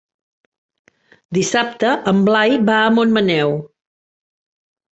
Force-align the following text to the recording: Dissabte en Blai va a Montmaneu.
Dissabte 1.39 1.93
en 2.13 2.25
Blai 2.31 2.57
va 2.73 2.81
a 2.89 2.89
Montmaneu. 2.97 3.57